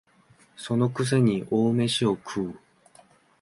[0.57, 2.59] その癖に大飯を食う